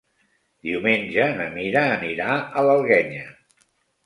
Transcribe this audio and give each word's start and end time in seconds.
Diumenge 0.67 1.27
na 1.41 1.45
Mira 1.57 1.83
anirà 1.99 2.39
a 2.39 2.65
l'Alguenya. 2.71 3.29